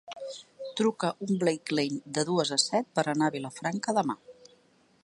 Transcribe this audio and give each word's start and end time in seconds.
Truca 0.79 1.11
un 1.25 1.33
Blacklane 1.43 2.01
de 2.17 2.25
dues 2.31 2.53
a 2.57 2.59
set 2.65 2.91
per 2.97 3.05
anar 3.15 3.31
a 3.31 3.37
Vilafranca 3.39 3.97
demà. 4.01 4.19